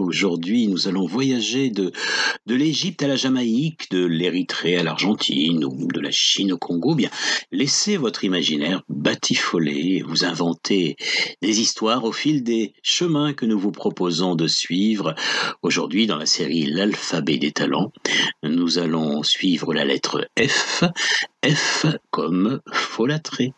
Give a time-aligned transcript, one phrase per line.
[0.00, 1.92] Aujourd'hui, nous allons voyager de,
[2.46, 6.94] de l'Égypte à la Jamaïque, de l'Érythrée à l'Argentine ou de la Chine au Congo.
[6.94, 7.10] Bien,
[7.52, 10.96] laissez votre imaginaire batifoler, vous inventer
[11.42, 15.14] des histoires au fil des chemins que nous vous proposons de suivre.
[15.62, 17.92] Aujourd'hui, dans la série L'alphabet des talents,
[18.42, 20.84] nous allons suivre la lettre F,
[21.44, 23.52] F comme folâtré.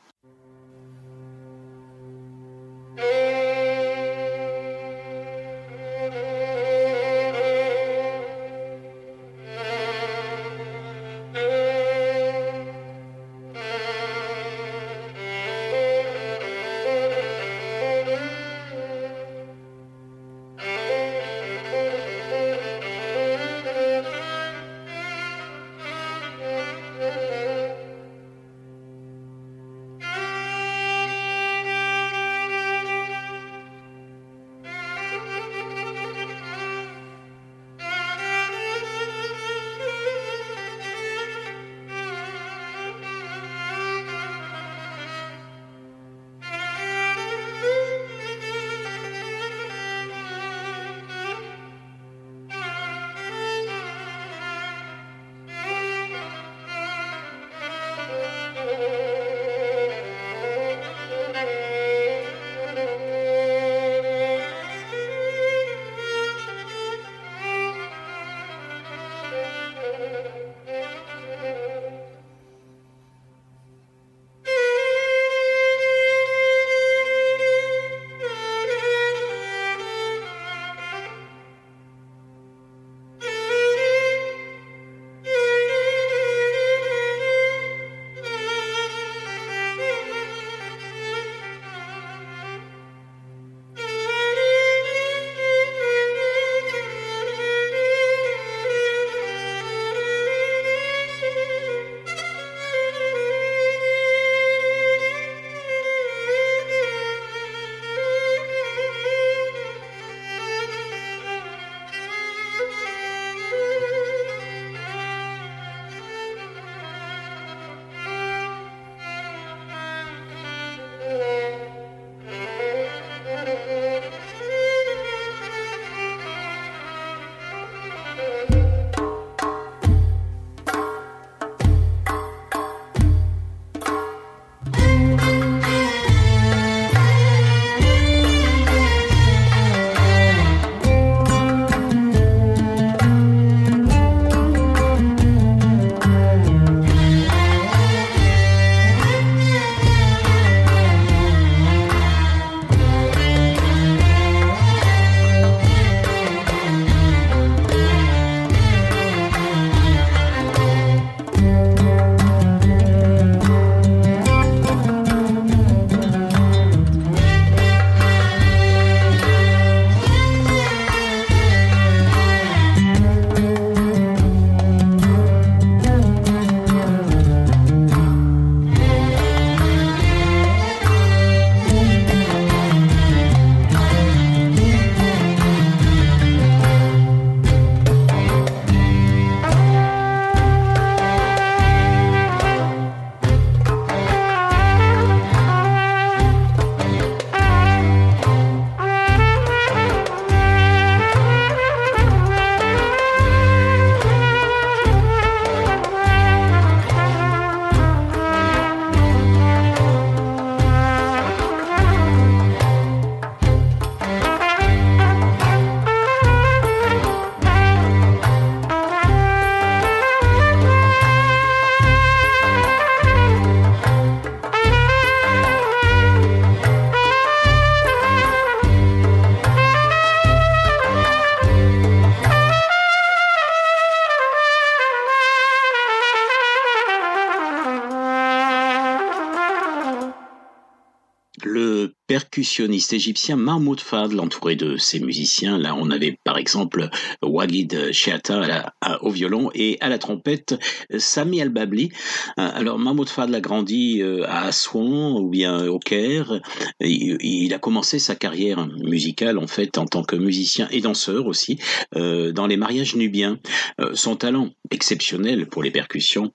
[242.41, 245.59] Percussionniste égyptien Mahmoud Fadl, entouré de ses musiciens.
[245.59, 246.89] Là, on avait par exemple
[247.21, 248.73] Wagid Sheata
[249.03, 250.55] au violon et à la trompette
[250.97, 251.91] Sami Al-Babli.
[252.39, 256.41] Alors, Mahmoud Fadl a grandi euh, à Assouan ou bien au Caire.
[256.81, 261.59] Il a commencé sa carrière musicale, en fait, en tant que musicien et danseur aussi,
[261.95, 263.39] euh, dans les mariages nubiens.
[263.83, 266.33] Euh, son talent exceptionnel pour les percussions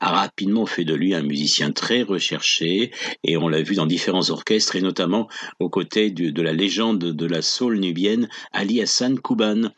[0.00, 2.90] a rapidement fait de lui un musicien très recherché
[3.24, 5.28] et on l'a vu dans différents orchestres et notamment
[5.60, 9.70] aux côtés de, la légende de la soul nubienne Ali Hassan Kouban.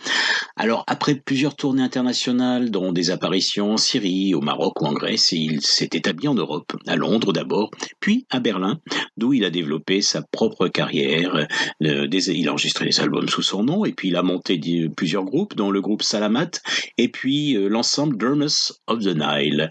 [0.56, 5.32] Alors après plusieurs tournées internationales dont des apparitions en Syrie, au Maroc ou en Grèce,
[5.32, 8.80] il s'est établi en Europe, à Londres d'abord, puis à Berlin,
[9.16, 11.46] d'où il a développé sa propre carrière.
[11.80, 14.60] Il a enregistré des albums sous son nom et puis il a monté
[14.96, 16.50] plusieurs groupes dont le groupe Salamat
[16.96, 19.70] et puis euh, l'ensemble Drummers of the Nile.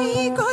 [0.00, 0.49] rico.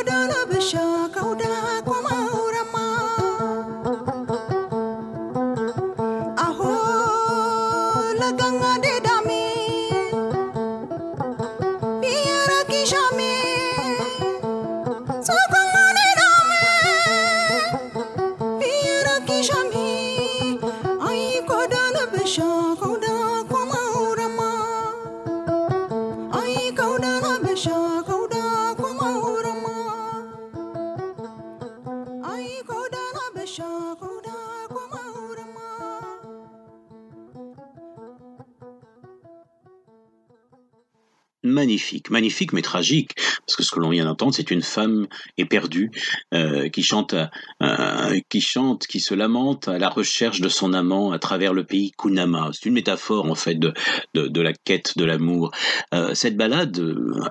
[42.27, 43.11] Magnifique, mais tragique,
[43.57, 45.91] que ce que l'on vient d'entendre, c'est une femme éperdue
[46.33, 47.15] euh, qui chante,
[47.63, 51.63] euh, qui chante, qui se lamente à la recherche de son amant à travers le
[51.63, 52.51] pays Kunama.
[52.53, 53.73] C'est une métaphore en fait de,
[54.13, 55.51] de, la quête de l'amour.
[55.93, 56.79] Euh, cette balade,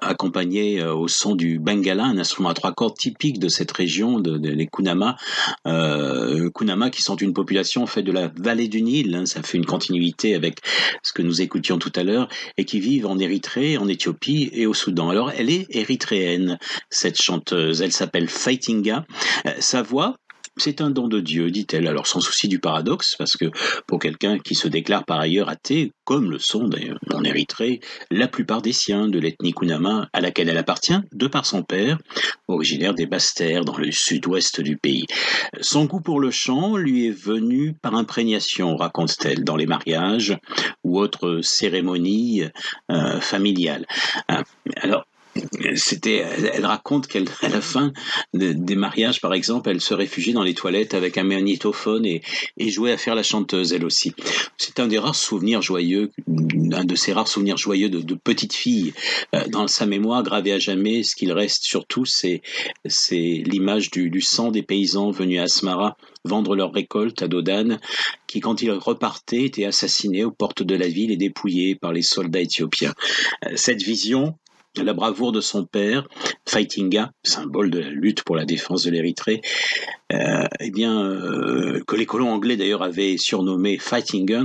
[0.02, 4.36] accompagnée au son du bengala, un instrument à trois cordes typique de cette région, de,
[4.36, 5.16] de les Kunama,
[5.64, 9.58] Kunama qui sont une population en fait de la vallée du Nil, hein, ça fait
[9.58, 10.58] une continuité avec
[11.02, 14.66] ce que nous écoutions tout à l'heure, et qui vivent en Érythrée, en Éthiopie et
[14.66, 15.10] au Soudan.
[15.10, 16.15] Alors, elle est érythréenne,
[16.90, 17.82] cette chanteuse.
[17.82, 19.04] Elle s'appelle Fightinga.
[19.46, 20.16] Euh, sa voix,
[20.56, 21.86] c'est un don de Dieu, dit-elle.
[21.86, 23.46] Alors sans souci du paradoxe, parce que
[23.86, 26.70] pour quelqu'un qui se déclare par ailleurs athée, comme le sont
[27.12, 27.80] en Érythrée
[28.10, 31.98] la plupart des siens de l'ethnie Kunama à laquelle elle appartient, de par son père,
[32.48, 35.06] originaire des Basses-Terres dans le sud-ouest du pays.
[35.60, 40.38] Son goût pour le chant lui est venu par imprégnation, raconte-t-elle, dans les mariages
[40.84, 42.44] ou autres cérémonies
[42.90, 43.86] euh, familiales.
[44.30, 44.42] Euh,
[44.76, 45.04] alors,
[45.74, 47.92] c'était, elle raconte qu'à la fin
[48.34, 52.22] de, des mariages, par exemple, elle se réfugiait dans les toilettes avec un magnétophone et,
[52.58, 54.12] jouait à faire la chanteuse, elle aussi.
[54.58, 56.10] C'est un des rares souvenirs joyeux,
[56.72, 58.92] un de ces rares souvenirs joyeux de, de petite fille.
[59.34, 62.42] Euh, dans sa mémoire, gravé à jamais, ce qu'il reste surtout, c'est,
[63.10, 67.78] l'image du, du sang des paysans venus à Asmara vendre leur récolte à Dodane,
[68.26, 72.02] qui, quand ils repartaient, étaient assassinés aux portes de la ville et dépouillés par les
[72.02, 72.94] soldats éthiopiens.
[73.44, 74.36] Euh, Cette vision,
[74.82, 76.06] la bravoure de son père,
[76.48, 79.40] Fightinga, symbole de la lutte pour la défense de l'Érythrée,
[80.12, 84.42] euh, eh bien, euh, que les colons anglais d'ailleurs avaient surnommé Fightinga,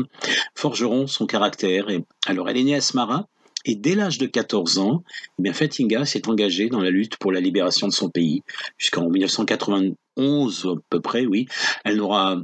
[0.56, 1.90] forgeront son caractère.
[1.90, 3.28] Et, alors, elle est née à Smara,
[3.66, 5.04] et dès l'âge de 14 ans,
[5.40, 8.42] eh bien, s'est engagée dans la lutte pour la libération de son pays,
[8.78, 11.48] jusqu'en 1991 à peu près, oui.
[11.84, 12.38] Elle n'aura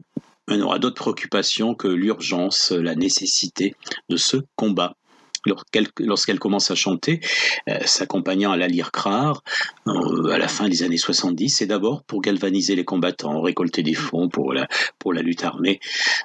[0.50, 3.76] elle n'aura d'autres préoccupations que l'urgence, la nécessité
[4.08, 4.96] de ce combat
[6.00, 7.20] lorsqu'elle commence à chanter,
[7.70, 9.44] euh, s'accompagnant à la lyre crare
[9.88, 13.94] euh, à la fin des années 70, c'est d'abord pour galvaniser les combattants, récolter des
[13.94, 14.68] fonds pour la,
[15.22, 15.80] lutte armée.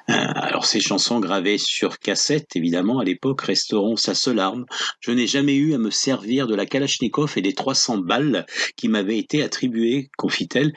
[0.09, 4.65] Euh, alors ces chansons gravées sur cassette, évidemment, à l'époque, resteront sa seule arme.
[4.99, 8.87] Je n'ai jamais eu à me servir de la Kalachnikov et des 300 balles qui
[8.87, 10.73] m'avaient été attribuées, confie-t-elle,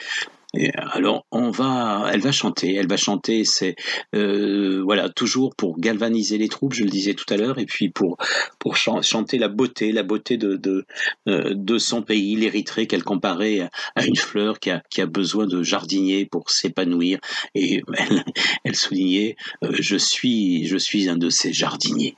[0.76, 3.76] alors, on va, elle va chanter, elle va chanter, c'est
[4.14, 7.88] euh, voilà toujours pour galvaniser les troupes, je le disais tout à l'heure, et puis
[7.90, 8.16] pour
[8.58, 10.86] pour ch chanter la beauté, la beauté de de,
[11.28, 15.62] euh, son pays, l'Érythrée, qu'elle comparait à, une fleur qui a qui a besoin de
[15.62, 17.18] jardinier pour s'épanouir.
[17.54, 18.24] Et elle,
[18.64, 22.16] elle soulignait, euh, je suis je suis un de ces jardiniers.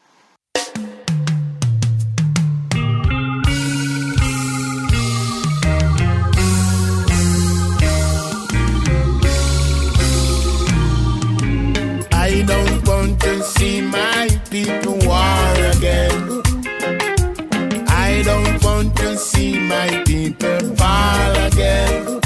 [19.68, 22.20] My people fall again.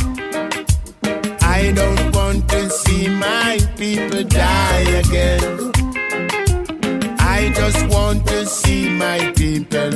[1.43, 5.73] I don't want to see my people die again.
[7.19, 9.92] I just want to see my people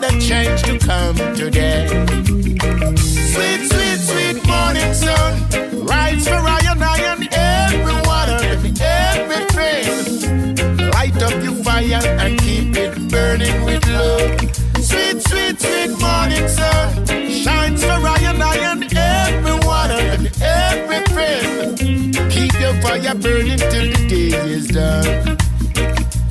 [0.00, 1.86] the change to come today.
[2.96, 5.32] Sweet, sweet, sweet morning sun,
[5.84, 9.86] rise for I and I and everyone and everything.
[10.90, 14.40] Light up your fire and keep it burning with love.
[14.82, 22.12] Sweet, sweet, sweet morning sun, shines for I and I and everyone and everything.
[22.30, 25.36] Keep your fire burning till the day is done.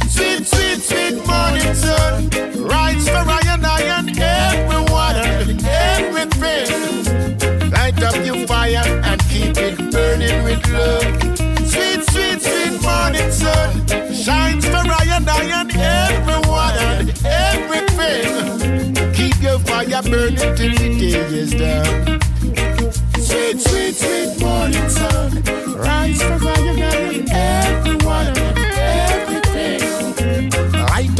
[0.10, 2.30] Sweet, sweet, sweet morning sun,
[2.68, 3.38] rise for I
[6.43, 7.69] everything.
[7.72, 11.03] Light up your fire and keep it burning with love.
[11.67, 19.13] Sweet, sweet, sweet morning sun, shines for I and I and everyone and everything.
[19.13, 22.19] Keep your fire burning till the day is done.
[23.19, 25.43] Sweet, sweet, sweet morning sun,
[25.77, 29.38] rise for I and I and everyone and everything.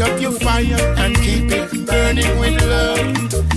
[0.00, 0.64] Up your fire
[0.96, 2.98] and keep it burning with love.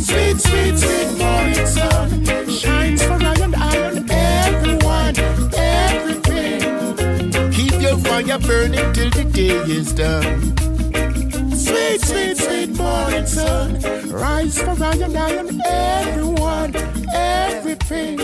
[0.04, 5.18] Sweet, sweet, sweet morning sun shines for I and I and everyone,
[5.56, 7.52] everything.
[7.52, 10.73] Keep your fire burning till the day is done.
[11.74, 13.80] Sweet, sweet, sweet morning sun
[14.12, 16.75] rise for I and I and everyone,
[17.12, 18.18] everything.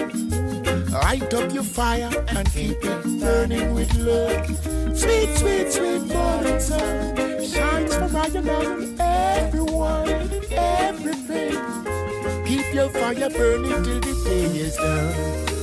[0.92, 4.46] Light up your fire and keep it burning with love.
[4.96, 10.10] Sweet, sweet, sweet morning sun shines for I and I and everyone,
[10.52, 11.58] everything.
[12.46, 15.59] Keep your fire burning till the day is done.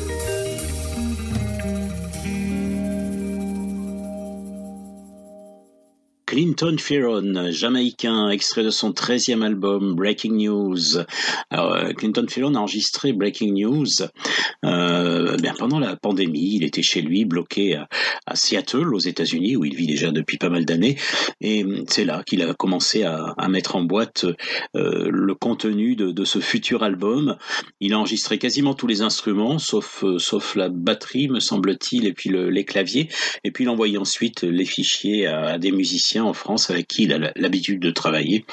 [6.37, 10.99] Clinton Fearon, jamaïcain, extrait de son 13e album Breaking News.
[11.55, 13.87] Euh, Clinton Fearon a enregistré Breaking News
[14.63, 16.57] euh, pendant la pandémie.
[16.57, 17.77] Il était chez lui, bloqué
[18.27, 20.99] à, Seattle, aux États-Unis, où il vit déjà depuis pas mal d'années.
[21.41, 24.27] Et c'est là qu'il a commencé à, mettre en boîte
[24.75, 27.39] euh, le contenu de, ce futur album.
[27.81, 30.19] Il a enregistré quasiment tous les instruments, sauf, euh,
[30.55, 33.09] la batterie, me semble-t-il, et puis le, les claviers.
[33.43, 37.13] Et puis il envoyait ensuite les fichiers à des musiciens en France avec qui il
[37.13, 38.45] a l'habitude de travailler,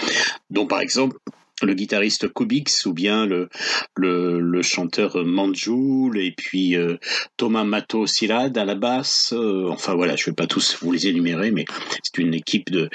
[0.50, 1.18] dont par exemple
[1.66, 3.50] le guitariste Kubix ou bien le,
[3.96, 6.98] le, chanteur Manjul et puis euh,
[7.38, 9.34] Thomas Mato Silad à la basse.
[9.34, 11.66] Euh, enfin voilà, je ne vais pas tous vous les énumérer, mais
[12.02, 12.90] c'est une équipe de,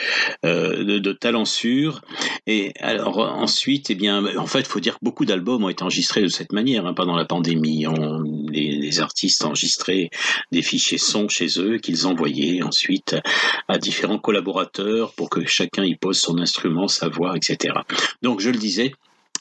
[0.45, 2.03] euh, de, talents sûrs.
[2.47, 5.83] Et alors ensuite, eh bien, en fait, il faut dire que beaucoup d'albums ont été
[5.83, 7.87] enregistrés de cette manière hein, pendant la pandémie.
[7.87, 10.11] On, les, les, artistes enregistraient
[10.53, 13.17] des fichiers son chez eux qu'ils envoyaient ensuite
[13.69, 17.75] à différents collaborateurs pour que chacun y pose son instrument, sa voix, etc.
[18.23, 18.93] Donc je disais,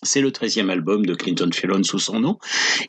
[0.03, 2.37] c'est le 13e album de Clinton Fearon sous son nom.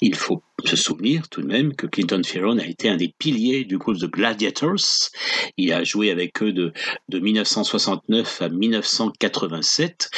[0.00, 3.64] Il faut se souvenir tout de même que Clinton Fearon a été un des piliers
[3.64, 5.10] du groupe The Gladiators.
[5.56, 6.72] Il a joué avec eux de,
[7.08, 10.10] de 1969 à 1987.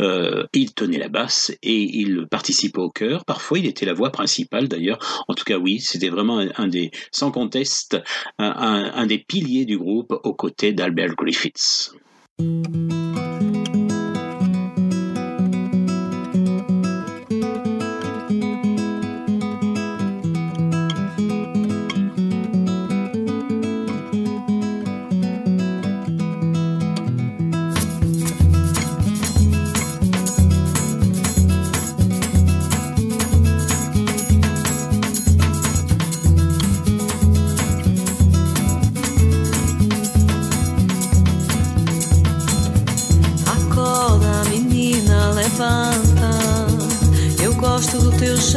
[0.00, 3.24] Euh, il tenait la basse et il participait au chœur.
[3.24, 5.24] Parfois, il était la voix principale d'ailleurs.
[5.28, 7.96] En tout cas, oui, c'était vraiment un, des, sans conteste,
[8.38, 11.92] un des piliers du groupe aux côtés d'Albert Griffiths.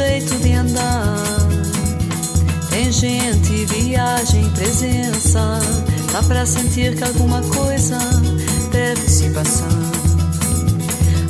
[0.00, 1.16] Jeito de andar.
[2.70, 5.60] Tem gente, viagem, presença.
[6.12, 7.98] Dá pra sentir que alguma coisa
[8.70, 9.68] deve se passar.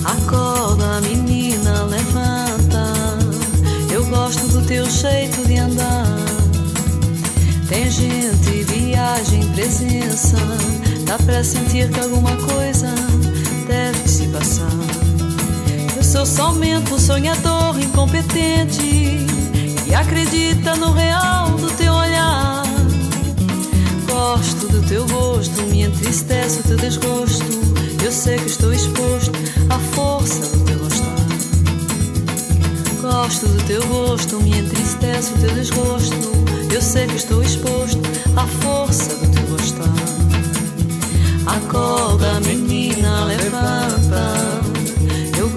[0.05, 2.93] Acorda, menina, levanta.
[3.93, 6.07] Eu gosto do teu jeito de andar.
[7.69, 10.37] Tem gente, viagem, presença.
[11.07, 12.89] Dá pra sentir que alguma coisa
[13.67, 14.70] deve se passar.
[16.11, 18.83] Sou somente um sonhador incompetente
[19.87, 22.65] e acredita no real do teu olhar.
[24.09, 27.45] Gosto do teu gosto, me entristece o teu desgosto.
[28.05, 29.31] Eu sei que estou exposto
[29.69, 31.15] à força do teu gostar.
[33.03, 36.33] Gosto do teu gosto, me entristece o teu desgosto.
[36.75, 38.01] Eu sei que estou exposto
[38.37, 39.95] à força do teu gostar.
[41.47, 44.50] Acorda, menina, levanta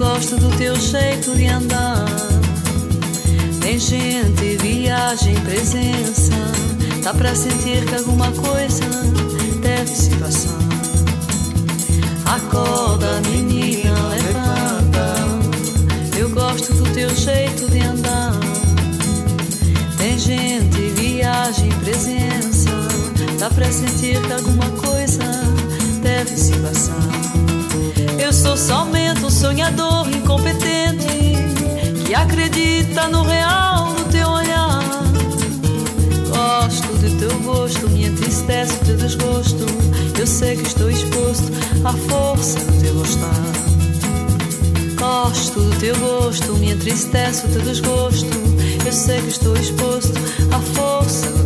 [0.03, 2.05] gosto do teu jeito de andar.
[3.61, 6.33] Tem gente, viagem, presença.
[7.01, 8.83] Dá pra sentir que alguma coisa
[9.61, 10.59] deve se passar.
[12.25, 15.15] Acorda, menina, levanta.
[16.17, 18.33] Eu gosto do teu jeito de andar.
[19.97, 22.69] Tem gente, viagem, presença.
[23.39, 25.23] Dá pra sentir que alguma coisa
[26.01, 27.22] deve se passar.
[28.43, 31.07] Sou somente um sonhador incompetente
[32.05, 34.83] que acredita no real do teu olhar.
[36.27, 39.65] Gosto do teu gosto, entristece o teu desgosto.
[40.19, 41.53] Eu sei que estou exposto
[41.85, 43.43] à força do teu gostar.
[44.99, 48.27] Gosto do teu gosto, entristece o teu desgosto.
[48.85, 50.19] Eu sei que estou exposto
[50.51, 51.42] à força do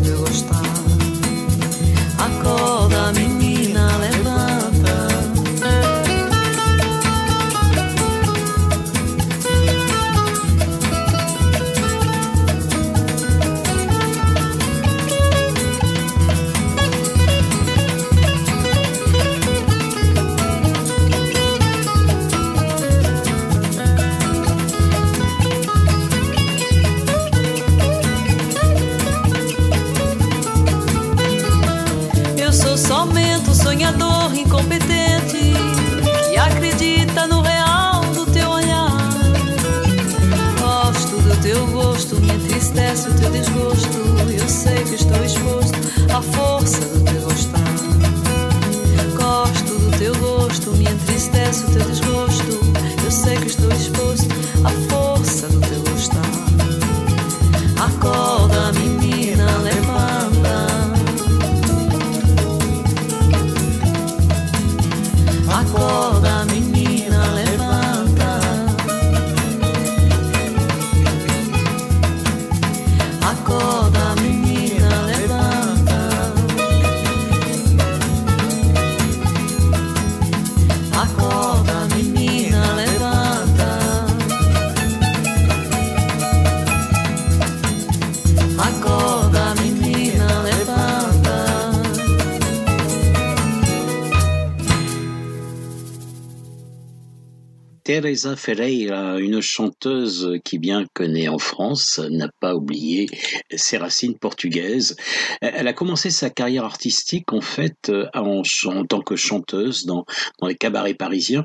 [98.01, 103.07] Teresa Ferreira, une chanteuse qui, bien que née en France, n'a pas oublié
[103.55, 104.95] ses racines portugaises.
[105.41, 110.05] Elle a commencé sa carrière artistique en fait en, ch- en tant que chanteuse dans,
[110.39, 111.43] dans les cabarets parisiens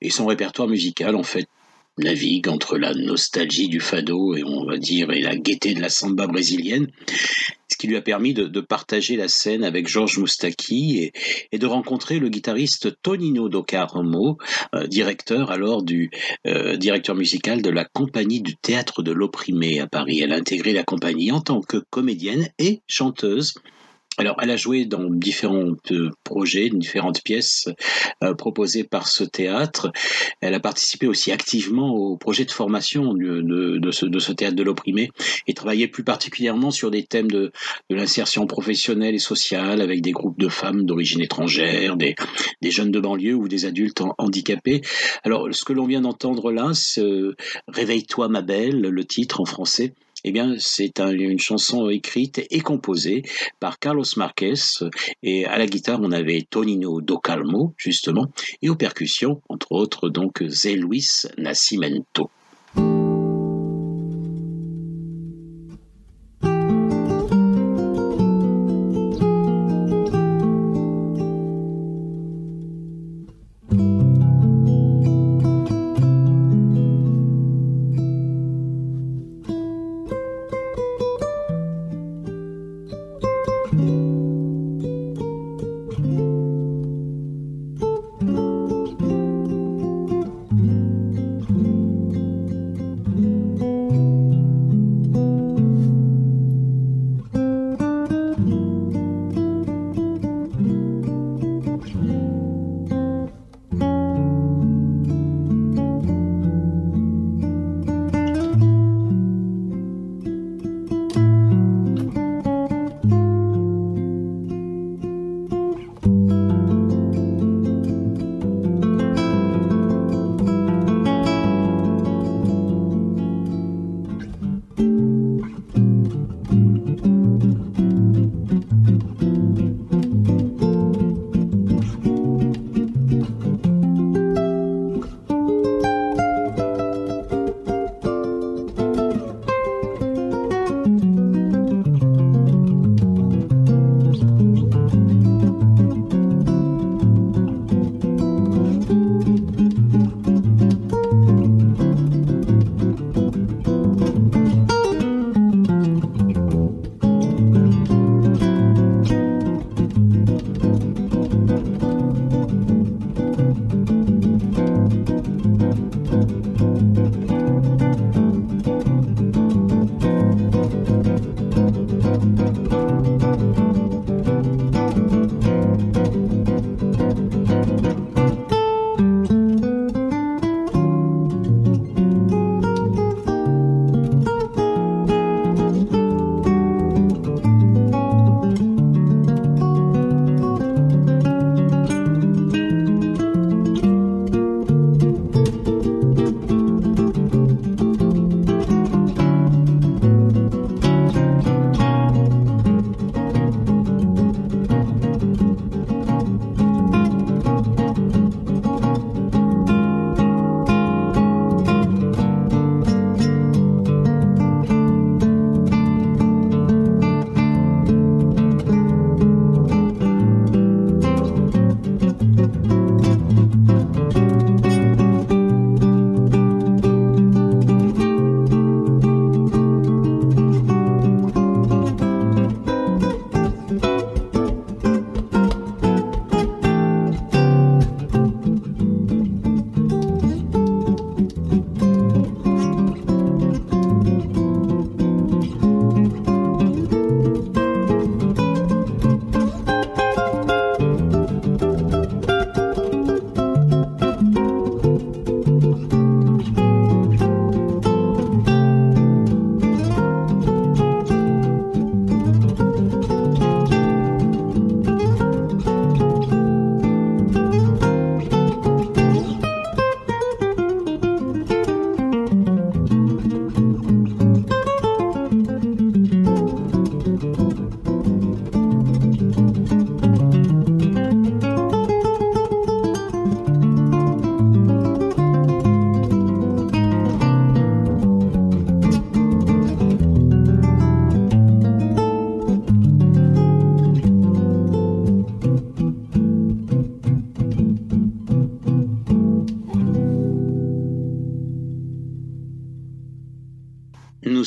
[0.00, 1.46] et son répertoire musical en fait
[1.98, 5.88] navigue entre la nostalgie du fado et on va dire et la gaieté de la
[5.88, 6.88] samba brésilienne,
[7.68, 11.10] ce qui lui a permis de, partager la scène avec Georges Moustaki
[11.52, 14.38] et, de rencontrer le guitariste Tonino Docarmo,
[14.74, 16.10] euh, directeur alors du
[16.46, 20.20] euh, directeur musical de la compagnie du théâtre de l'opprimé à Paris.
[20.20, 23.54] Elle a intégré la compagnie en tant que comédienne et chanteuse.
[24.18, 27.68] Alors, elle a joué dans différents euh, projets, différentes pièces
[28.22, 29.90] euh, proposées par ce théâtre.
[30.42, 35.10] Elle a participé aussi activement au projet de formation de, ce, théâtre de l'opprimé
[35.46, 37.52] et travaillé plus particulièrement sur des thèmes de,
[37.88, 42.14] l'insertion professionnelle et sociale avec des groupes de femmes d'origine étrangère, des,
[42.62, 44.82] jeunes de banlieue ou des adultes handicapés.
[45.24, 47.02] Alors, ce que l'on vient d'entendre là, c'est
[47.68, 49.94] Réveille-toi ma belle, le titre en français.
[50.24, 53.22] Eh bien, c'est un- une chanson écrite et composée
[53.60, 54.54] par Carlos Marquez.
[55.22, 58.26] Et à la guitare, on avait Tonino Docalmo, justement,
[58.62, 61.08] et aux percussions, entre autres, donc, Zé Luis
[61.38, 62.30] Nascimento.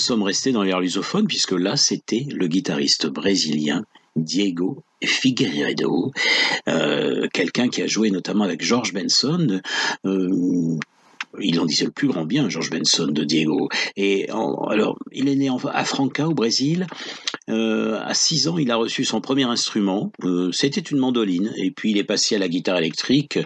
[0.05, 3.83] Sommes restés dans l'air lusophone puisque là, c'était le guitariste brésilien
[4.15, 6.11] Diego Figueiredo,
[6.69, 9.59] euh, quelqu'un qui a joué notamment avec George Benson,
[10.05, 10.77] euh,
[11.41, 13.67] il en disait le plus grand bien, George Benson de Diego.
[13.97, 16.87] Et alors, il est né à Franca, au Brésil.
[17.49, 20.11] Euh, à 6 ans, il a reçu son premier instrument.
[20.23, 21.53] Euh, c'était une mandoline.
[21.57, 23.39] Et puis, il est passé à la guitare électrique,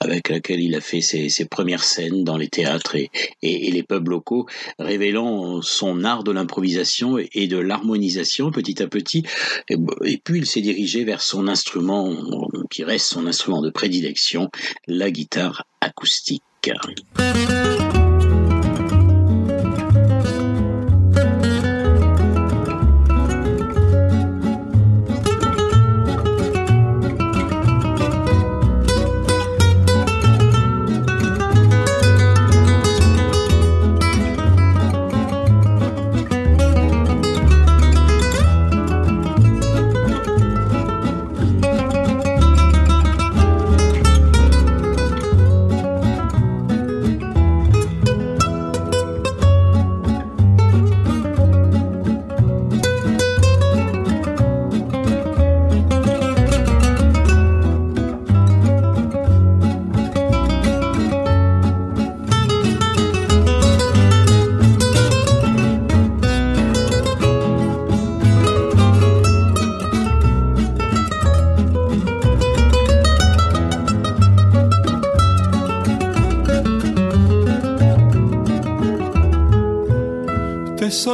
[0.00, 3.10] avec laquelle il a fait ses, premières scènes dans les théâtres et,
[3.42, 4.46] les pubs locaux,
[4.78, 9.22] révélant son art de l'improvisation et de l'harmonisation petit à petit.
[9.68, 12.12] Et, et puis, il s'est dirigé vers son instrument,
[12.70, 14.50] qui reste son instrument de prédilection,
[14.86, 16.42] la guitare acoustique.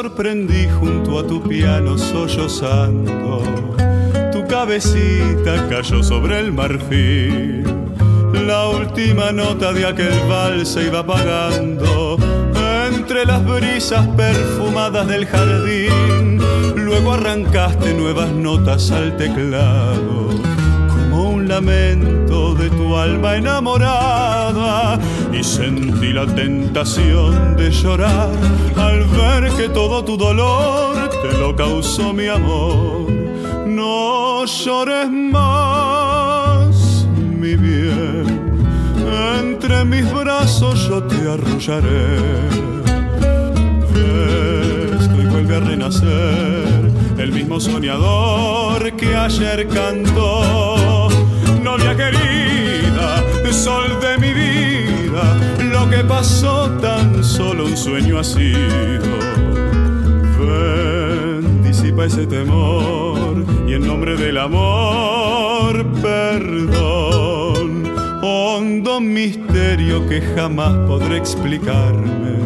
[0.03, 3.43] Sorprendí junto a tu piano sollozando.
[4.33, 7.65] Tu cabecita cayó sobre el marfil.
[8.47, 12.17] La última nota de aquel vals se iba apagando
[12.89, 16.41] entre las brisas perfumadas del jardín.
[16.77, 20.31] Luego arrancaste nuevas notas al teclado,
[20.89, 24.99] como un lamento de tu alma enamorada
[25.33, 28.31] y sentí la tentación de llorar
[28.77, 33.11] al ver que todo tu dolor te lo causó mi amor.
[33.67, 37.07] No llores más,
[37.39, 38.65] mi bien,
[39.41, 42.17] entre mis brazos yo te arrullaré.
[44.99, 51.09] Esto y vuelve a renacer el mismo soñador que ayer cantó.
[51.63, 54.70] Novia querida, sol de mi vida
[55.91, 59.19] que pasó tan solo un sueño ha sido.
[60.39, 67.91] Ven, disipa ese temor y en nombre del amor, perdón.
[68.23, 72.39] Hondo misterio que jamás podré explicarme.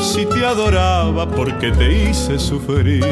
[0.00, 3.04] Si te adoraba porque te hice sufrir,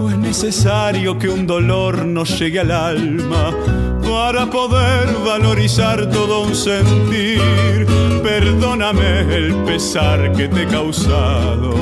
[0.00, 3.52] o es necesario que un dolor nos llegue al alma
[4.02, 7.97] para poder valorizar todo un sentir.
[8.28, 11.72] Perdóname el pesar que te he causado.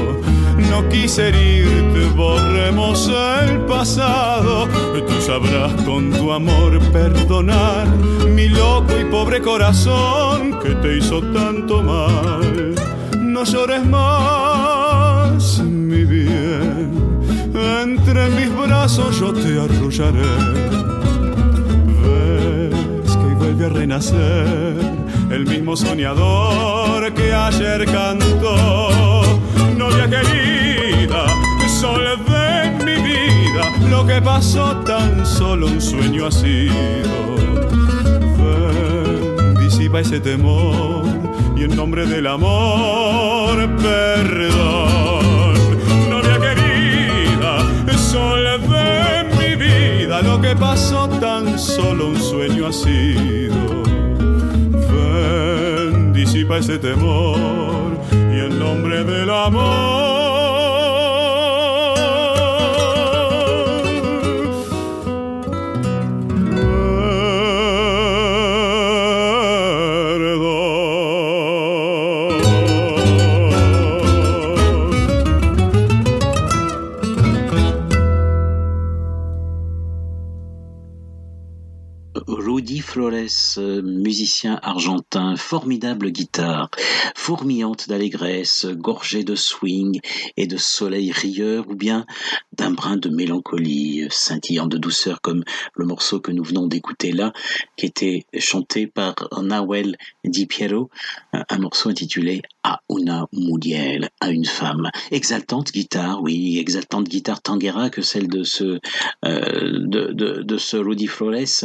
[0.70, 3.11] No quise herirte, borremos
[3.42, 4.68] el pasado.
[5.09, 7.88] Tú sabrás con tu amor perdonar
[8.32, 12.76] mi loco y pobre corazón que te hizo tanto mal.
[13.20, 16.92] No llores más, mi bien.
[17.82, 20.76] Entre mis brazos yo te arrullaré
[23.46, 29.23] vuelve a renacer el mismo soñador que ayer cantó.
[29.77, 31.27] Novia querida,
[31.81, 37.37] sol de mi vida, lo que pasó tan solo un sueño ha sido.
[39.61, 41.05] Disipa ese temor
[41.57, 45.55] y en nombre del amor, perdón.
[46.09, 53.86] Novia querida, sol de mi vida, lo que pasó tan solo un sueño ha sido
[56.27, 60.17] disipa ese temor y en nombre del amor
[70.19, 70.67] Perdón.
[82.27, 86.71] Rudy Flores eh, musicien argentin, formidable guitare,
[87.16, 89.99] fourmillante d'allégresse, gorgée de swing
[90.37, 92.07] et de soleil rieur, ou bien
[92.53, 95.42] d'un brin de mélancolie, scintillant de douceur comme
[95.75, 97.33] le morceau que nous venons d'écouter là,
[97.77, 100.88] qui était chanté par Nawel Di Piero,
[101.33, 104.88] un morceau intitulé A una mujer, à une femme.
[105.11, 108.79] Exaltante guitare, oui, exaltante guitare tanguera que celle de ce,
[109.25, 111.64] euh, ce Rudy Flores,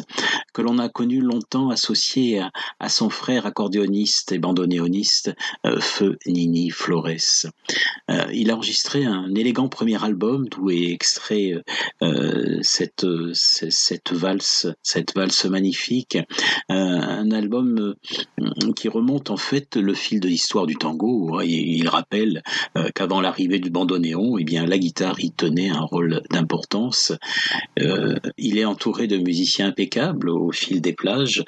[0.53, 5.33] que l'on a connu longtemps associé à, son frère accordéoniste et bandonéoniste,
[5.65, 7.47] euh, Feu Nini Flores.
[8.09, 11.53] Euh, il a enregistré un élégant premier album d'où est extrait
[12.01, 16.17] euh, cette, cette valse, cette valse magnifique,
[16.69, 17.95] un album
[18.75, 21.41] qui remonte en fait le fil de l'histoire du tango.
[21.41, 22.43] Il rappelle
[22.95, 27.13] qu'avant l'arrivée du bandoneon, eh bien la guitare y tenait un rôle d'importance.
[27.77, 31.43] Il est entouré de musiciens impeccables au fil des plages,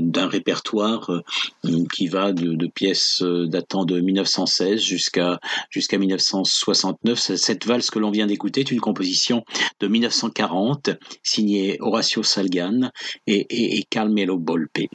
[0.00, 7.18] d'un répertoire euh, qui va de, pièces datant de 1916 jusqu'à jusqu'à 1969.
[7.18, 9.44] Cette valse que l'on vient d'écouter est une composition
[9.80, 10.90] de 1940
[11.22, 12.90] signée Horacio Salgan
[13.26, 14.88] et, et Carmelo Bolpe.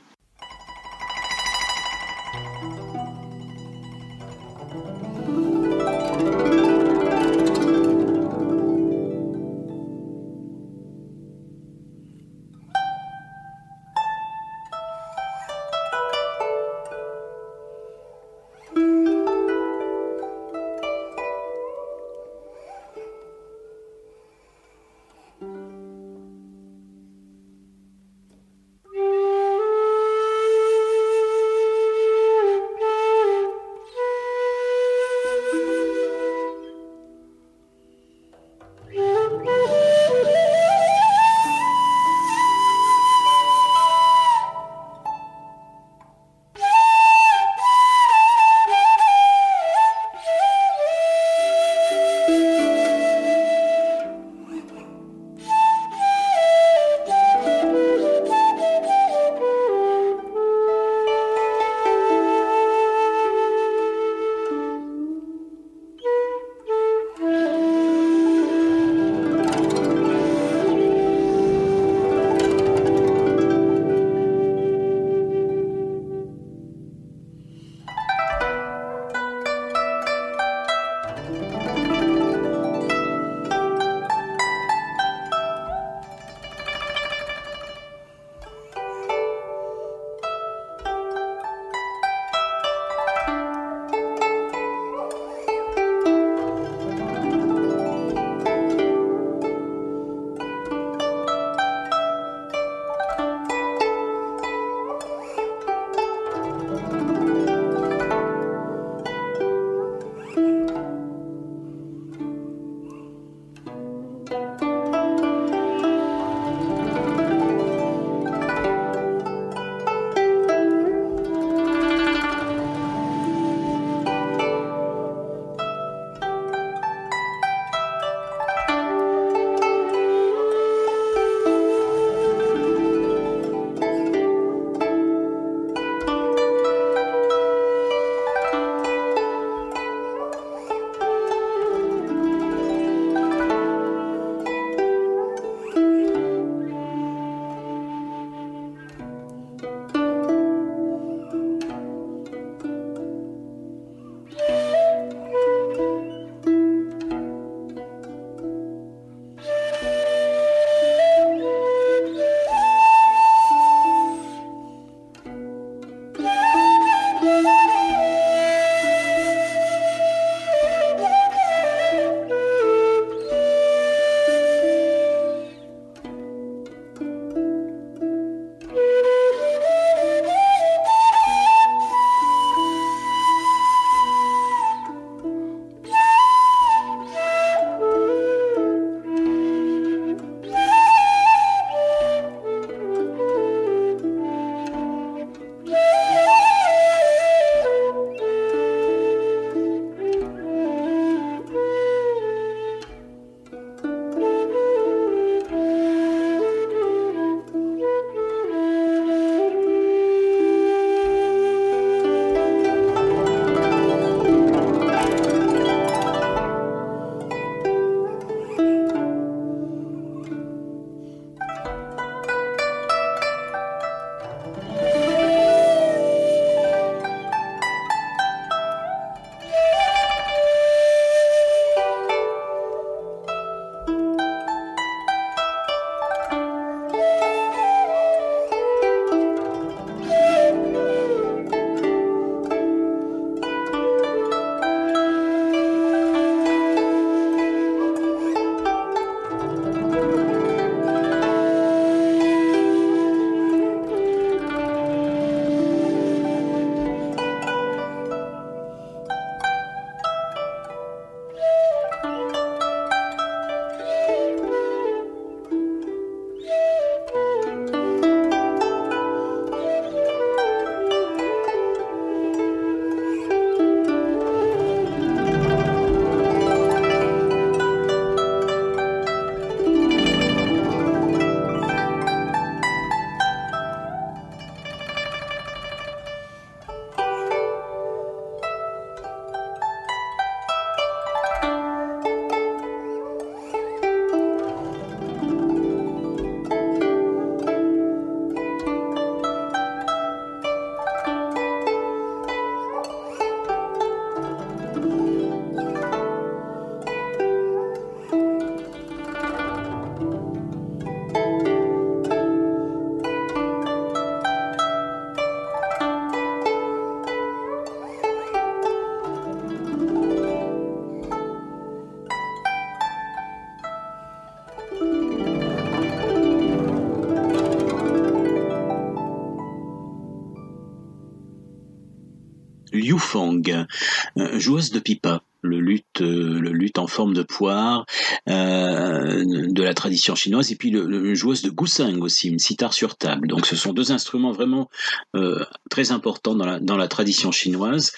[333.49, 337.85] Euh, joueuse de pipa le luth, euh, le en forme de poire
[338.29, 342.97] euh, de la tradition chinoise, et puis le, joueuse de gusang aussi, une sitar sur
[342.97, 343.27] table.
[343.27, 344.69] Donc ce sont deux instruments vraiment
[345.15, 347.91] euh, très importants dans la, dans la tradition chinoise.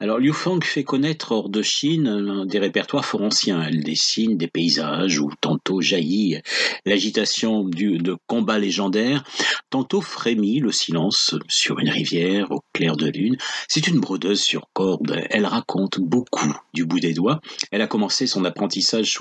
[0.00, 3.62] Alors Liu Fang fait connaître hors de Chine des répertoires fort anciens.
[3.62, 6.38] Elle dessine des paysages où tantôt jaillit
[6.86, 9.24] l'agitation de combats légendaires,
[9.70, 13.36] tantôt frémit le silence sur une rivière au clair de lune.
[13.68, 15.20] C'est une brodeuse sur corde.
[15.30, 17.40] Elle raconte beaucoup du des doigts.
[17.70, 19.12] Elle a commencé son apprentissage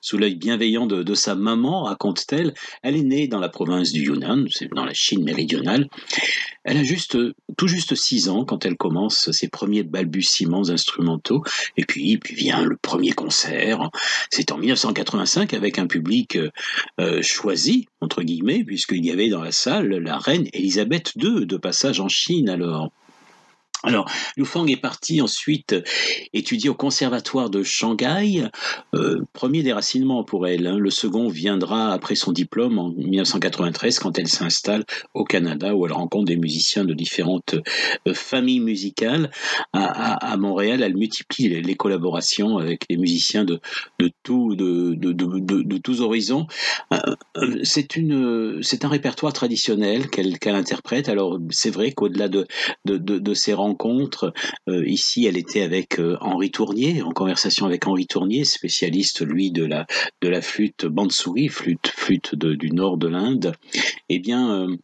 [0.00, 2.54] sous l'œil bienveillant de, sa maman, raconte-t-elle.
[2.82, 5.88] Elle est née dans la province du Yunnan, c'est dans la Chine méridionale.
[6.64, 7.18] Elle a juste
[7.56, 11.42] tout juste six ans quand elle commence ses premiers balbutiements instrumentaux.
[11.76, 13.90] Et puis, puis vient le premier concert.
[14.30, 16.38] C'est en 1985 avec un public
[17.00, 21.56] euh, choisi entre guillemets, puisqu'il y avait dans la salle la reine Elisabeth II de
[21.56, 22.90] passage en Chine alors.
[23.84, 25.74] Alors, Liu Fang est parti ensuite
[26.32, 28.48] étudier au conservatoire de Shanghai.
[28.94, 30.66] Euh, premier déracinement pour elle.
[30.66, 30.78] Hein.
[30.78, 35.92] Le second viendra après son diplôme en 1993 quand elle s'installe au Canada où elle
[35.92, 37.56] rencontre des musiciens de différentes
[38.08, 39.30] euh, familles musicales.
[39.74, 43.60] À, Montréal, elle multiplie les, collaborations avec les musiciens de,
[44.22, 46.46] tous horizons.
[46.92, 51.08] Euh, c'est un répertoire traditionnel qu'elle interprète.
[51.08, 52.46] Alors, c'est vrai qu'au-delà de,
[52.84, 53.34] de, de,
[54.68, 59.50] Euh, ici, elle était avec euh, Henri Tournier, en conversation avec Henri Tournier, spécialiste, lui,
[59.50, 59.86] de la,
[60.20, 63.54] de la flûte bansuri, flûte, flûte du nord de l'Inde.
[64.08, 64.76] Eh bien, euh,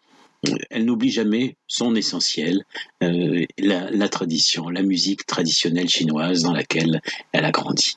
[0.71, 2.65] elle n'oublie jamais son essentiel,
[3.01, 7.97] la tradition, la musique traditionnelle chinoise dans laquelle elle a grandi.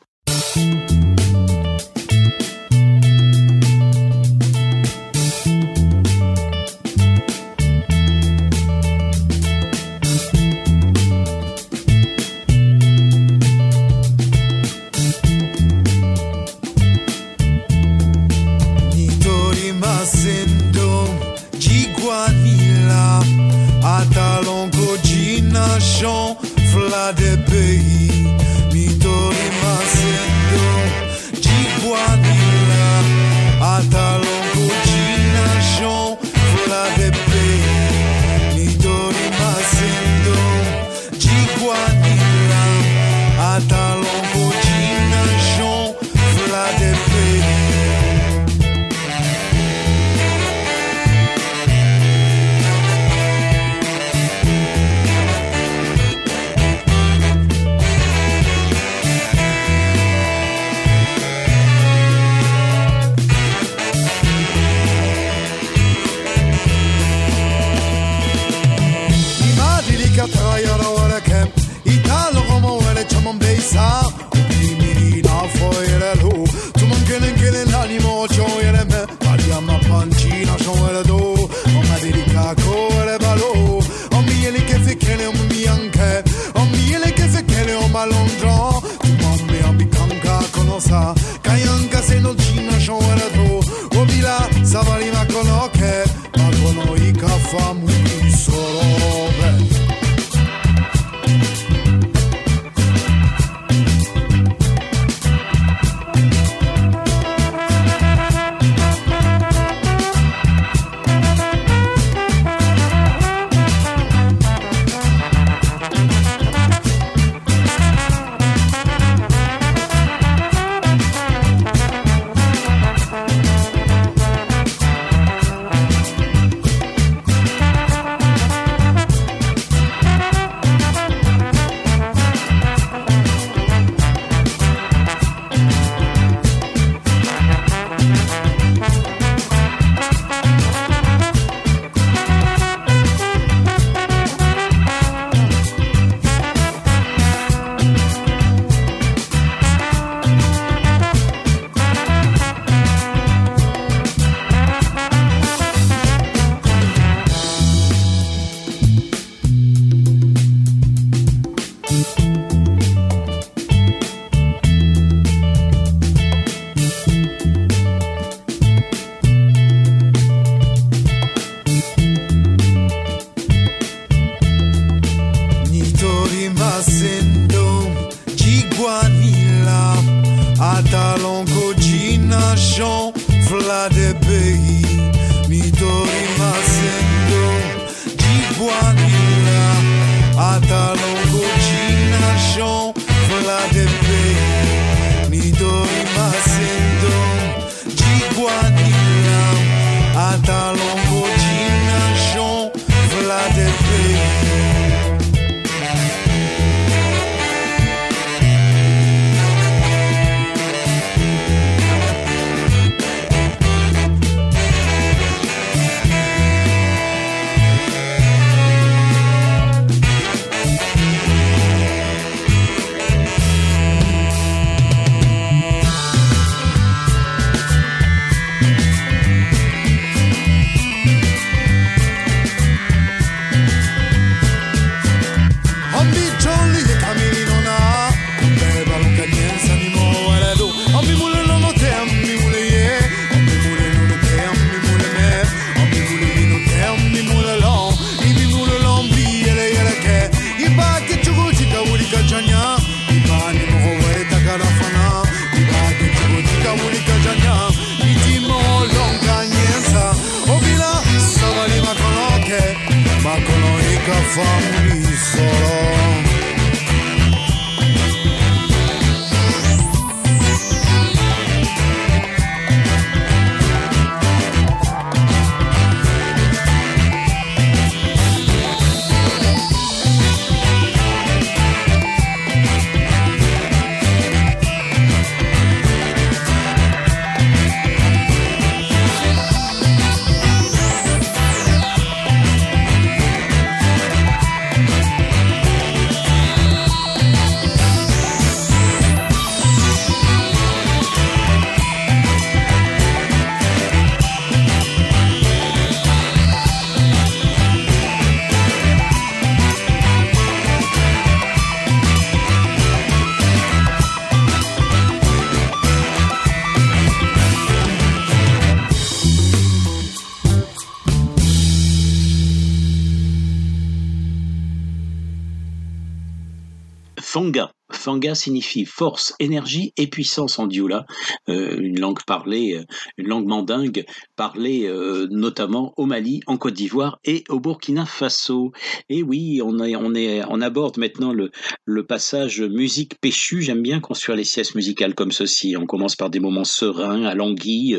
[328.23, 331.05] Fanga signifie force, énergie et puissance en dioula,
[331.49, 332.85] euh, une langue parlée, euh,
[333.17, 334.05] une langue mandingue
[334.37, 338.71] parlée euh, notamment au Mali, en Côte d'Ivoire et au Burkina Faso.
[339.09, 341.51] Et oui, on, est, on, est, on aborde maintenant le,
[341.83, 343.61] le passage musique péchue.
[343.61, 345.75] J'aime bien construire les siestes musicales comme ceci.
[345.77, 347.97] On commence par des moments sereins, alanguis,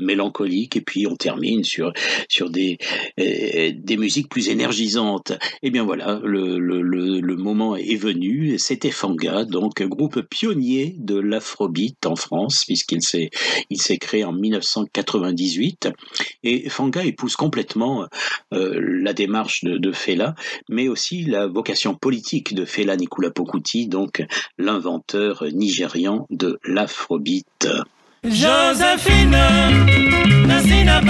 [0.00, 1.92] mélancoliques, et puis on termine sur,
[2.28, 2.78] sur des,
[3.16, 5.30] des musiques plus énergisantes.
[5.30, 8.58] Et eh bien voilà, le, le moment est venu.
[8.58, 13.30] C'était Fanga donc groupe pionnier de l'afrobeat en France, puisqu'il s'est,
[13.70, 15.88] il s'est créé en 1998.
[16.42, 18.06] Et Fanga épouse complètement
[18.52, 20.34] euh, la démarche de, Fela,
[20.68, 24.24] mais aussi la vocation politique de Fela Nikula Pokuti, donc
[24.58, 27.68] l'inventeur nigérian de l'afrobeat.
[28.24, 29.36] josephine
[30.46, 31.00] nasina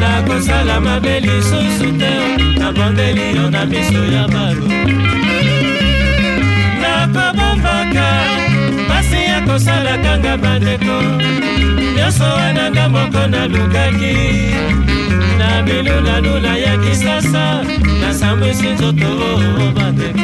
[0.00, 2.12] nakosala mabe lisusu te.
[2.58, 4.68] Nabondeli yo na miso ya bato
[6.82, 8.08] nakobombaka
[8.88, 10.96] pasi ya kosalakanga bandeko.
[11.96, 14.16] Nyonso wana nga moko nalukaki
[15.38, 17.64] na bilulalula ya kisasa
[18.00, 19.10] nasambwisi nzoto
[19.74, 20.18] bandeko.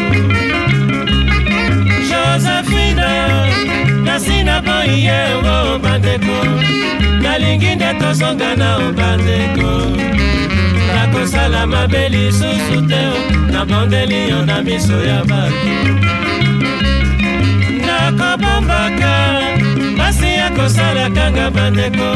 [2.09, 3.54] Josephine
[4.15, 6.37] nasina boyi ye o bandeko.
[7.23, 9.71] Nalingi nde tozonga na o bandeko.
[10.95, 13.03] Nakosala mabe lisusu te
[13.53, 15.73] nabondeli yo na miso ya bato
[17.87, 19.15] nakobombaka
[19.99, 22.11] pasi ya kosalakanga bandeko.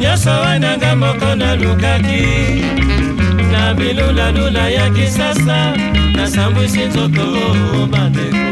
[0.00, 2.24] Nyonso wananga moko nalukaki.
[3.52, 5.76] Na bilulalula ya kisasa
[6.16, 7.26] nasambwisi nzoto
[7.90, 8.44] bandeko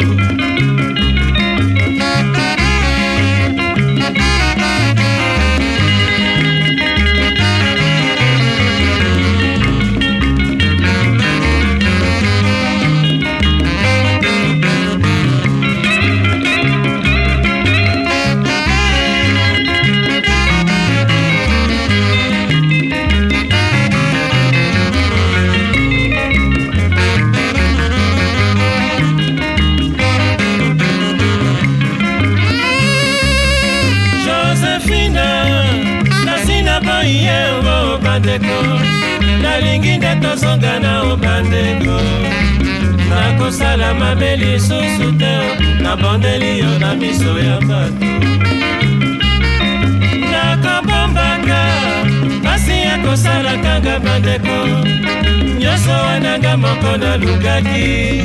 [40.22, 42.00] tozonga na o bandeko
[43.08, 45.34] nakosala mabe lisusu te
[45.82, 48.06] nabondeli yo na miso ya bato.
[50.32, 51.60] Nakobombaka
[52.42, 54.56] pasi ya kosalakanga bandeko
[55.58, 58.22] nyonso wananga moko nalukaki.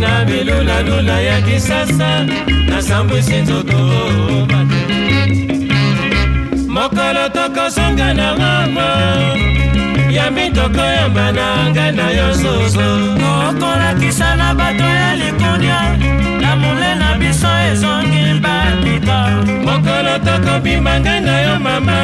[0.00, 2.26] Na bilulalula ya kisasa
[2.68, 3.76] nasambwisi nzoto
[4.46, 4.98] bandeko
[6.68, 8.88] mokolo okosonga na mama.
[10.10, 12.88] Ya mitoko ya bananga na yo zozo.
[13.48, 15.80] Okolakisa na bato ya likunia.
[16.40, 19.18] Lamule na biso ezongi babika
[19.64, 21.98] mokolo tokobimanga na yo mama.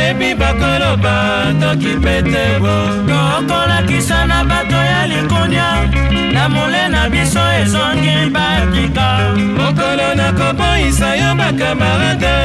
[0.00, 2.74] Nayebi bakoloba toki petebo
[3.08, 5.68] tokolakisa na bato ya likunia
[6.32, 9.08] na mole na biso ezongi batika
[9.56, 12.36] mokolo nakoboyisa yo bakamarade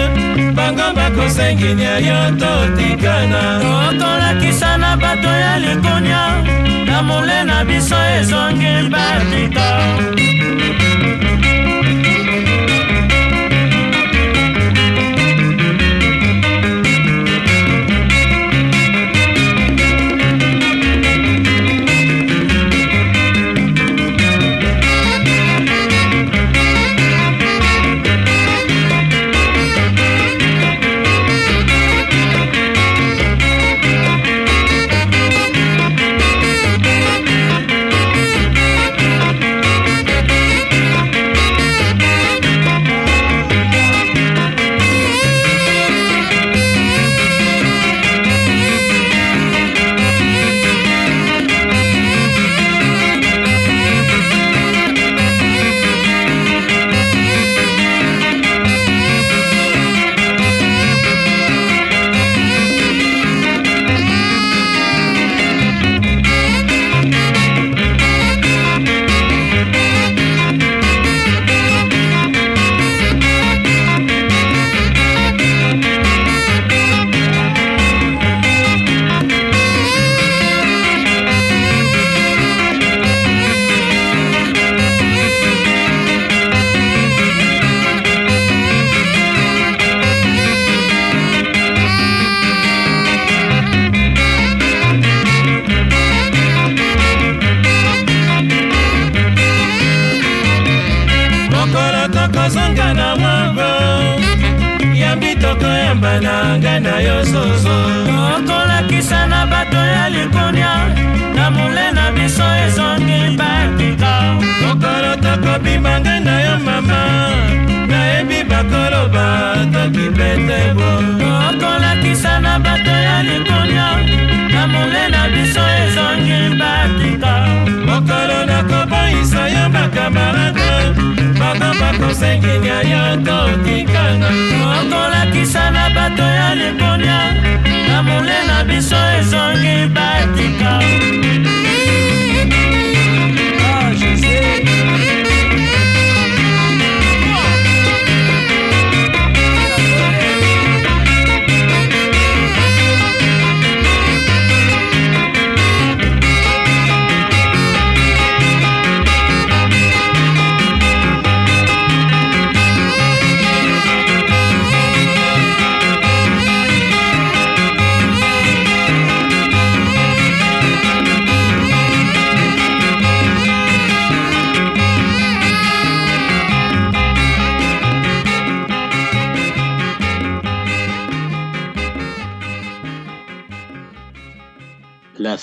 [0.55, 3.59] bango bakosenginia yo totikana.
[3.61, 6.23] Tokolakisa na bato ya likunia
[6.85, 9.67] na mole na biso ezongi batika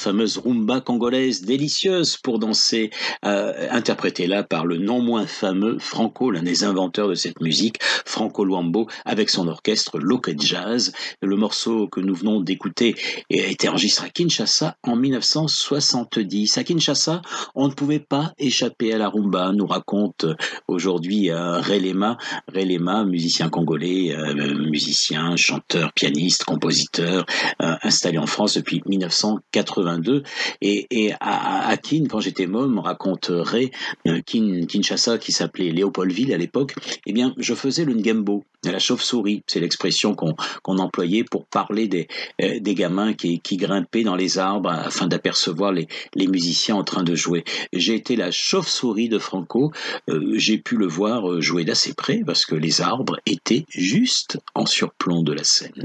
[0.02, 2.90] fameuse rumba congolaise délicieuse pour danser,
[3.24, 7.76] euh, interprétée là par le non moins fameux Franco, l'un des inventeurs de cette musique,
[7.80, 10.92] Franco Luambo, avec son orchestre Locket Jazz.
[11.20, 12.96] Le morceau que nous venons d'écouter
[13.30, 16.58] a été enregistré à Kinshasa en 1970.
[16.58, 17.22] À Kinshasa,
[17.54, 20.26] on ne pouvait pas échapper à la rumba, nous raconte
[20.66, 22.18] aujourd'hui euh, Relema,
[22.52, 27.24] Relema, musicien congolais, euh, musicien, chanteur, pianiste, compositeur,
[27.62, 29.91] euh, installé en France depuis 1980.
[29.92, 30.22] 82
[30.60, 33.70] et, à, à Kin quand j'étais môme me raconterait
[34.06, 36.74] euh, Kin, Kinshasa qui s'appelait Léopoldville à l'époque
[37.06, 39.42] eh bien je faisais le ngembo la chauve-souris.
[39.48, 42.06] C'est l'expression qu'on employait pour parler des
[42.40, 47.16] euh, gamins qui, grimpaient dans les arbres afin d'apercevoir les les musiciens en train de
[47.16, 47.42] jouer.
[47.72, 49.72] J'ai été la chauve-souris de Franco.
[50.08, 54.64] Euh, j'ai pu le voir jouer d'assez près parce que les arbres étaient juste en
[54.64, 55.82] surplomb de la scène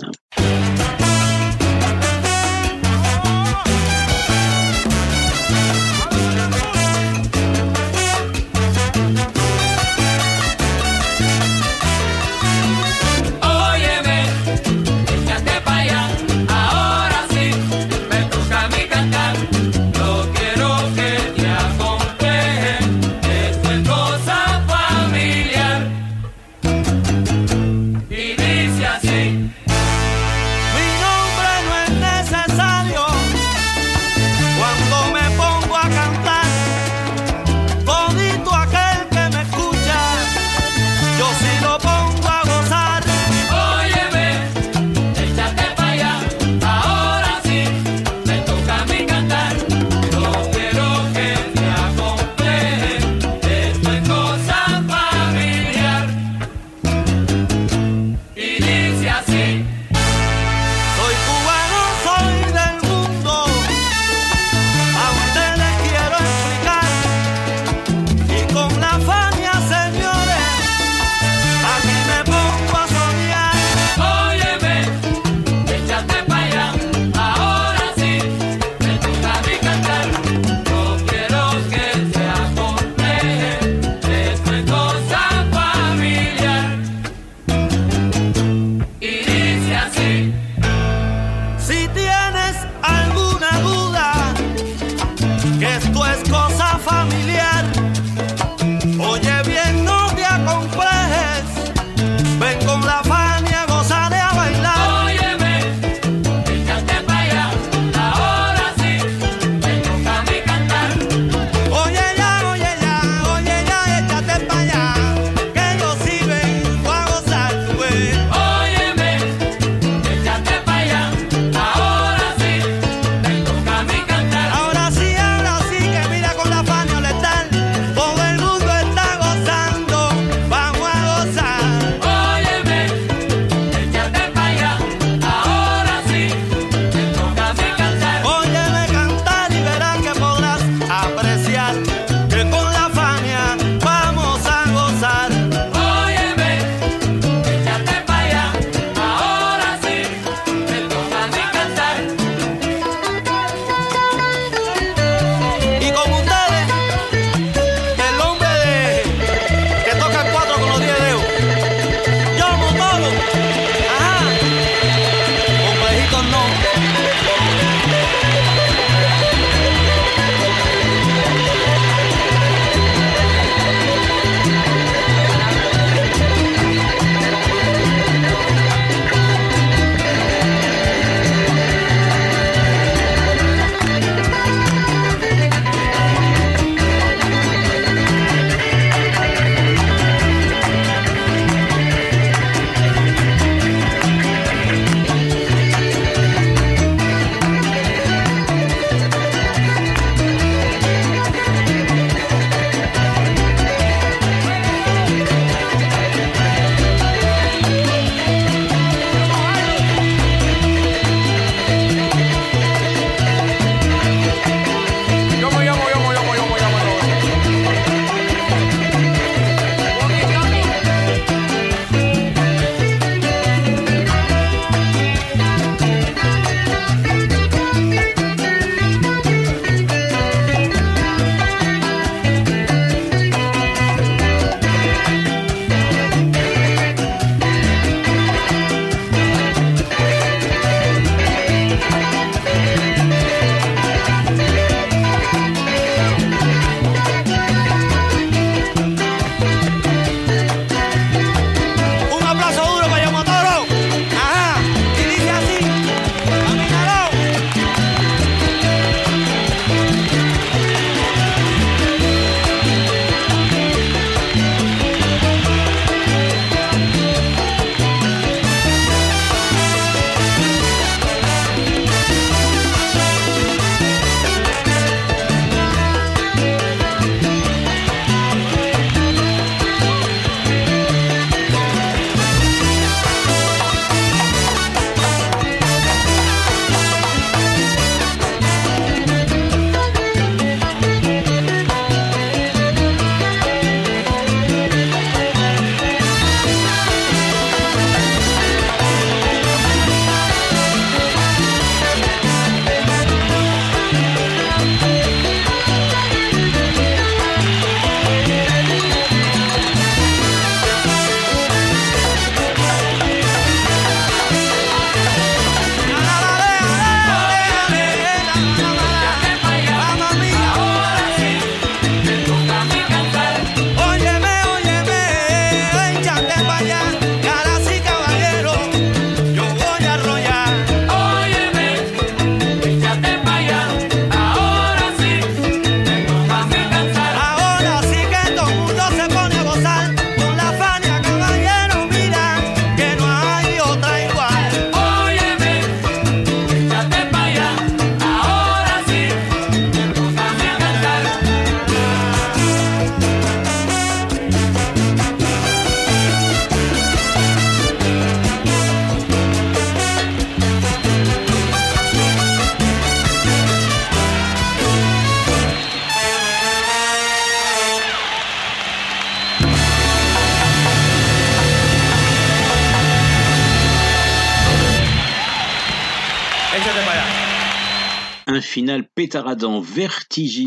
[379.18, 380.47] pétaradant, vertigineux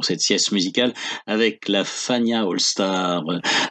[0.00, 0.94] pour cette sieste musicale
[1.26, 3.22] avec la Fania All Star,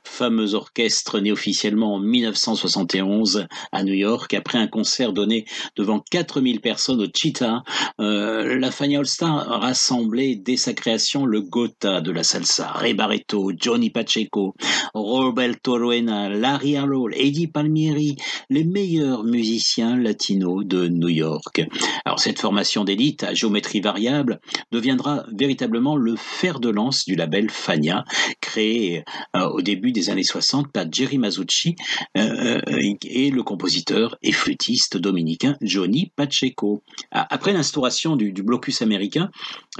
[0.04, 6.62] fameux orchestre né officiellement en 1971 à New York après un concert donné devant 4000
[6.62, 7.64] personnes au Cheetah.
[8.00, 12.94] Euh, la Fania All Star rassemblait dès sa création le Gotha de la salsa, Ray
[12.94, 14.54] Barreto, Johnny Pacheco,
[14.94, 18.18] Roberto Ruena, Larry Harlow, Eddie Palmieri,
[18.52, 21.64] les meilleurs musiciens latinos de New York.
[22.06, 24.40] Alors cette formation d'élite à géométrie variable
[24.72, 28.06] deviendra véritablement le fer de lance du label Fania,
[28.40, 29.04] créé
[29.36, 31.76] euh, au début des années 60 par Jerry Masucci
[32.18, 36.84] euh, euh, et le compositeur et flûtiste dominicain Johnny Pacheco.
[37.12, 39.30] Après l'instauration du, du blocus américain,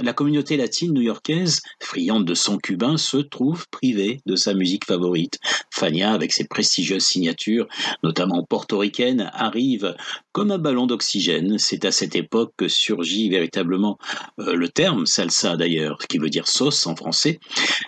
[0.02, 5.38] la communauté latine new-yorkaise, friande de son cubain, se trouve privée de sa musique favorite.
[5.70, 7.68] Fania, avec ses prestigieuses signatures,
[8.02, 9.94] notamment portoricaines, arrive
[10.32, 11.58] comme un ballon d'oxygène.
[11.58, 13.98] C'est à cette époque que surgit véritablement
[14.38, 17.40] euh, le terme salsa d'ailleurs, qui veut dire sauce en français,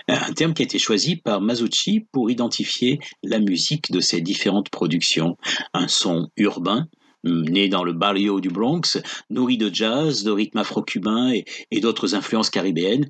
[0.09, 4.71] un terme qui a été choisi par Masucci pour identifier la musique de ses différentes
[4.71, 5.37] productions.
[5.75, 6.89] Un son urbain,
[7.25, 8.99] né dans le barrio du Bronx,
[9.31, 13.09] nourri de jazz, de rythme afro-cubain et, et d'autres influences caribéennes,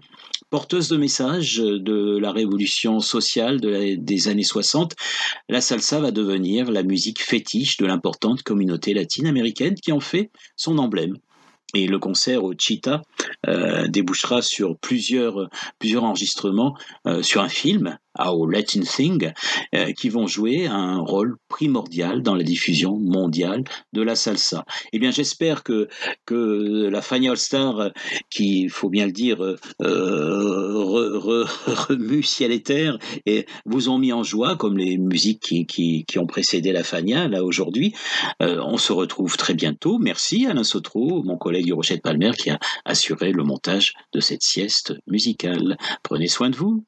[0.53, 4.94] porteuse de messages de la révolution sociale des années 60,
[5.48, 10.76] la salsa va devenir la musique fétiche de l'importante communauté latine-américaine qui en fait son
[10.76, 11.16] emblème.
[11.74, 13.00] Et le concert au Cheetah
[13.48, 15.48] euh, débouchera sur plusieurs,
[15.78, 16.76] plusieurs enregistrements
[17.07, 19.32] euh, sur un film How Latin Thing,
[19.74, 24.64] euh, qui vont jouer un rôle primordial dans la diffusion mondiale de la salsa.
[24.92, 25.88] Eh bien, j'espère que
[26.26, 27.88] que la Fania All Star, euh,
[28.30, 31.48] qui, faut bien le dire, euh, re, re,
[31.88, 36.18] remue ciel et terre, et vous ont mis en joie, comme les musiques qui, qui,
[36.18, 37.94] ont précédé la Fania, là aujourd'hui.
[38.40, 39.98] On se retrouve très bientôt.
[39.98, 44.42] Merci Alain Sotro, mon collègue du Rochette Palmer, qui a assuré le montage de cette
[44.42, 45.76] sieste musicale.
[46.02, 46.84] Prenez soin de vous.